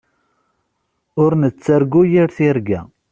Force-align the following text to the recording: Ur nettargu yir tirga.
Ur 1.23 1.31
nettargu 1.41 2.01
yir 2.11 2.29
tirga. 2.35 2.81